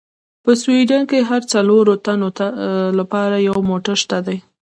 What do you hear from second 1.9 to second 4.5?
تنو لپاره یو موټر شته دي.